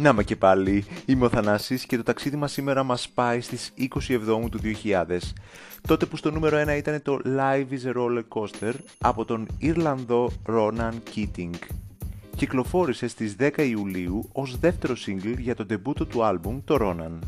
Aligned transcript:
Να 0.00 0.12
με 0.12 0.24
και 0.24 0.36
πάλι, 0.36 0.84
είμαι 1.06 1.24
ο 1.24 1.28
Θανάσης 1.28 1.86
και 1.86 1.96
το 1.96 2.02
ταξίδι 2.02 2.36
μας 2.36 2.52
σήμερα 2.52 2.82
μας 2.82 3.08
πάει 3.08 3.40
στις 3.40 3.72
27 3.76 4.48
του 4.50 4.60
2000, 4.84 5.18
τότε 5.80 6.06
που 6.06 6.16
στο 6.16 6.30
νούμερο 6.30 6.62
1 6.62 6.76
ήταν 6.76 7.02
το 7.02 7.20
Live 7.24 7.66
is 7.70 7.92
a 7.92 7.96
Roller 7.96 8.22
Coaster 8.28 8.72
από 8.98 9.24
τον 9.24 9.46
Ιρλανδό 9.58 10.30
Ronan 10.46 10.92
Keating. 11.14 11.50
Κυκλοφόρησε 12.36 13.08
στις 13.08 13.36
10 13.38 13.50
Ιουλίου 13.56 14.28
ως 14.32 14.58
δεύτερο 14.58 14.94
single 15.06 15.38
για 15.38 15.54
το 15.54 15.64
ντεμπούτο 15.64 16.06
του 16.06 16.24
άλμπουμ 16.24 16.60
το 16.64 16.76
Ronan. 16.80 17.18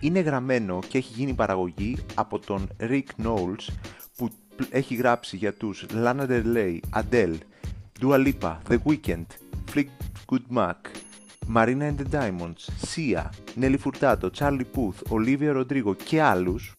Είναι 0.00 0.20
γραμμένο 0.20 0.78
και 0.88 0.98
έχει 0.98 1.12
γίνει 1.16 1.34
παραγωγή 1.34 1.98
από 2.14 2.38
τον 2.38 2.68
Rick 2.80 3.22
Knowles 3.22 3.68
που 4.16 4.28
έχει 4.70 4.94
γράψει 4.94 5.36
για 5.36 5.52
τους 5.54 5.86
Lana 5.92 6.26
Del 6.28 6.44
Rey, 6.56 6.78
Adele, 7.00 7.36
Dua 8.00 8.26
Lipa, 8.26 8.56
The 8.68 8.76
Weeknd, 8.86 9.26
Fleetwood 9.74 10.56
Mac, 10.56 10.74
Marina 11.48 11.86
and 11.86 11.98
the 11.98 12.08
Diamonds, 12.10 12.68
Sia, 12.86 13.30
Nelly 13.54 13.78
Furtado, 13.78 14.30
Charlie 14.30 14.66
Puth, 14.74 15.02
Olivia 15.08 15.52
Rodrigo 15.52 15.96
και 16.04 16.22
άλλους 16.22 16.72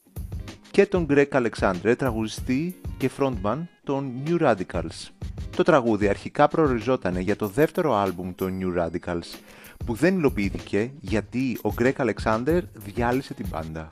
και 0.72 0.86
τον 0.86 1.06
Greg 1.10 1.28
Alexandre, 1.30 1.94
τραγουδιστή 1.98 2.76
και 2.98 3.10
frontman 3.18 3.58
των 3.84 4.12
New 4.26 4.42
Radicals. 4.42 5.10
Το 5.56 5.64
τραγούδι 5.64 6.08
αρχικά 6.08 6.48
προοριζόταν 6.48 7.18
για 7.18 7.36
το 7.36 7.48
δεύτερο 7.48 7.96
άλμπουμ 7.96 8.36
των 8.36 8.60
New 8.62 8.84
Radicals 8.84 9.40
που 9.86 9.94
δεν 9.94 10.18
υλοποιήθηκε 10.18 10.92
γιατί 11.00 11.60
ο 11.64 11.70
Greg 11.80 11.94
Alexander 11.94 12.62
διάλυσε 12.74 13.34
την 13.34 13.46
μπάντα. 13.50 13.92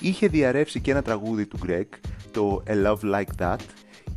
Είχε 0.00 0.28
διαρρεύσει 0.28 0.80
και 0.80 0.90
ένα 0.90 1.02
τραγούδι 1.02 1.46
του 1.46 1.58
Greg, 1.66 1.86
το 2.30 2.62
A 2.66 2.86
Love 2.86 3.14
Like 3.14 3.42
That, 3.42 3.58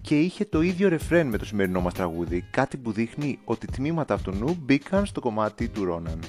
και 0.03 0.20
είχε 0.20 0.45
το 0.45 0.62
ίδιο 0.62 0.89
ρεφρέν 0.89 1.27
με 1.27 1.38
το 1.38 1.45
σημερινό 1.45 1.81
μας 1.81 1.93
τραγούδι, 1.93 2.45
κάτι 2.52 2.77
που 2.77 2.91
δείχνει 2.91 3.39
ότι 3.44 3.67
τμήματα 3.67 4.13
αυτού 4.13 4.58
μπήκαν 4.59 5.05
στο 5.05 5.19
κομμάτι 5.19 5.67
του 5.67 5.86
Ρόναν. 5.86 6.19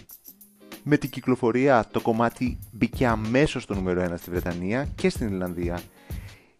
Με 0.82 0.96
την 0.96 1.10
κυκλοφορία 1.10 1.84
το 1.90 2.00
κομμάτι 2.00 2.58
μπήκε 2.72 3.06
αμέσως 3.06 3.62
στο 3.62 3.74
νούμερο 3.74 4.04
1 4.04 4.14
στη 4.16 4.30
Βρετανία 4.30 4.84
και 4.94 5.08
στην 5.08 5.26
Ιρλανδία, 5.26 5.80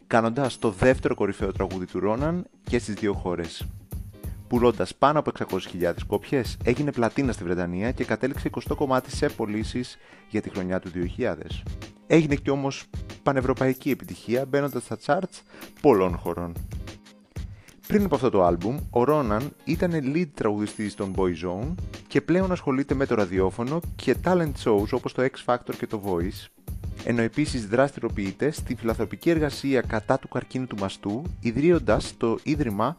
κάνοντας 0.07 0.59
το 0.59 0.71
δεύτερο 0.71 1.15
κορυφαίο 1.15 1.53
τραγούδι 1.53 1.87
του 1.87 1.99
Ρόναν 1.99 2.47
και 2.65 2.79
στις 2.79 2.95
δύο 2.95 3.13
χώρες. 3.13 3.67
Πουλώντας 4.49 4.95
πάνω 4.95 5.19
από 5.19 5.31
600.000 5.39 5.93
κόπιες, 6.07 6.57
έγινε 6.65 6.93
πλατίνα 6.93 7.33
στη 7.33 7.45
Βρετανία 7.45 7.93
και 7.93 8.05
κατέληξε 8.05 8.51
20 8.69 8.75
κομμάτι 8.77 9.17
σε 9.17 9.29
πωλήσεις 9.29 9.99
για 10.29 10.41
τη 10.41 10.51
χρονιά 10.51 10.81
του 10.81 10.91
2000. 11.19 11.63
Έγινε 12.07 12.35
και 12.35 12.51
όμως 12.51 12.85
πανευρωπαϊκή 13.23 13.91
επιτυχία 13.91 14.45
μπαίνοντας 14.45 14.83
στα 14.83 14.99
charts 15.07 15.41
πολλών 15.81 16.17
χωρών. 16.17 16.53
Πριν 17.87 18.05
από 18.05 18.15
αυτό 18.15 18.31
το 18.31 18.45
άλμπουμ, 18.45 18.79
ο 18.91 19.05
Ρόναν 19.05 19.51
ήταν 19.65 19.91
lead 20.15 20.29
τραγουδιστής 20.35 20.95
των 20.95 21.15
Boyzone 21.17 21.75
και 22.09 22.21
πλέον 22.21 22.53
ασχολείται 22.53 22.95
με 22.95 23.07
το 23.07 23.15
ραδιόφωνο 23.15 23.81
και 23.97 24.17
talent 24.25 24.53
shows 24.65 24.89
όπως 24.91 25.13
το 25.13 25.23
X 25.23 25.55
Factor 25.55 25.75
και 25.79 25.87
το 25.87 26.03
Voice, 26.07 26.49
ενώ 27.05 27.23
επίσης 27.23 27.67
δραστηριοποιείται 27.67 28.51
στη 28.51 28.75
φιλαθροπική 28.75 29.31
εργασία 29.31 29.81
κατά 29.81 30.19
του 30.19 30.29
καρκίνου 30.29 30.67
του 30.67 30.77
μαστού, 30.79 31.23
ιδρύοντας 31.41 32.15
το 32.17 32.39
ίδρυμα 32.43 32.97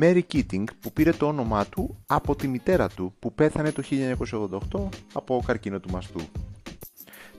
Mary 0.00 0.20
Keating 0.32 0.64
που 0.80 0.92
πήρε 0.92 1.12
το 1.12 1.26
όνομά 1.26 1.66
του 1.66 1.96
από 2.06 2.36
τη 2.36 2.48
μητέρα 2.48 2.88
του 2.88 3.14
που 3.18 3.32
πέθανε 3.32 3.72
το 3.72 3.82
1988 4.70 4.88
από 5.12 5.42
καρκίνο 5.46 5.80
του 5.80 5.90
μαστού. 5.90 6.20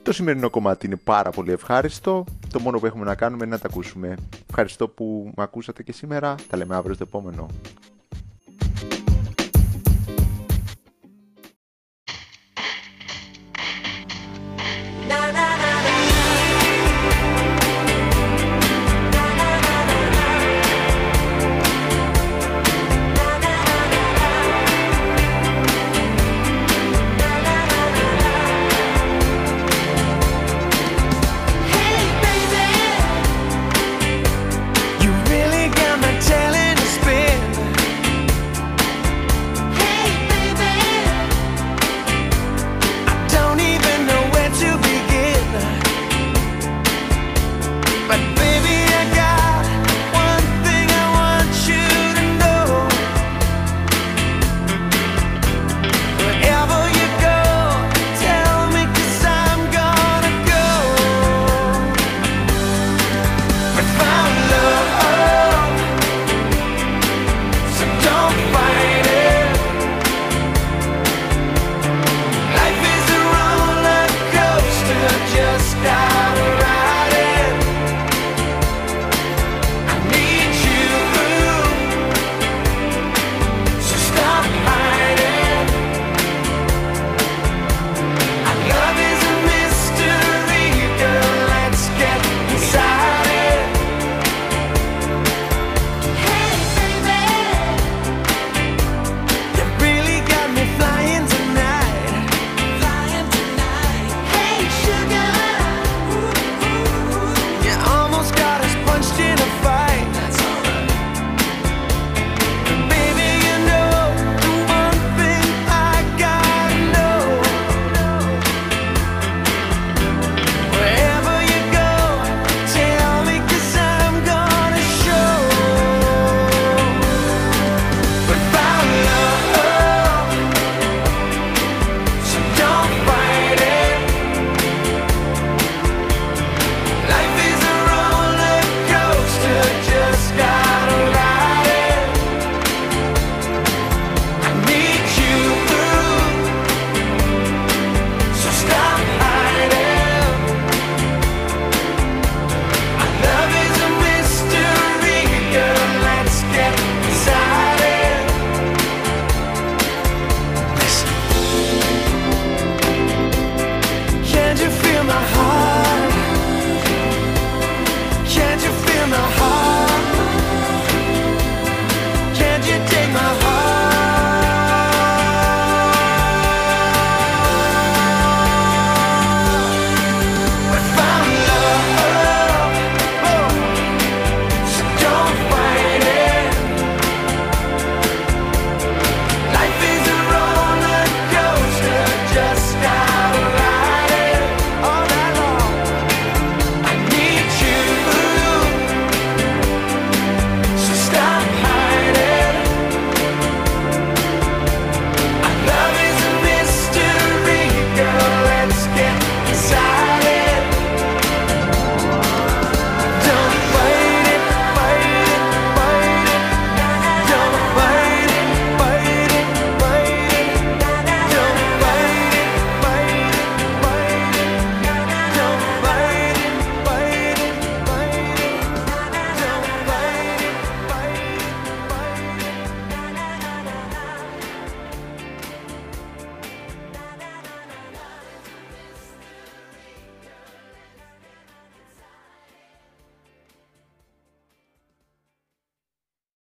Το 0.02 0.12
σημερινό 0.12 0.50
κομμάτι 0.50 0.86
είναι 0.86 0.96
πάρα 0.96 1.30
πολύ 1.30 1.52
ευχάριστο. 1.52 2.24
Το 2.52 2.60
μόνο 2.60 2.78
που 2.78 2.86
έχουμε 2.86 3.04
να 3.04 3.14
κάνουμε 3.14 3.44
είναι 3.44 3.54
να 3.54 3.60
τα 3.60 3.68
ακούσουμε. 3.70 4.14
Ευχαριστώ 4.48 4.88
που 4.88 5.32
με 5.36 5.42
ακούσατε 5.42 5.82
και 5.82 5.92
σήμερα. 5.92 6.34
Τα 6.48 6.56
λέμε 6.56 6.76
αύριο 6.76 6.94
στο 6.94 7.04
επόμενο. 7.08 7.46